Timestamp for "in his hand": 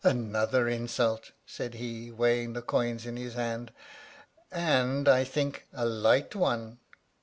3.05-3.71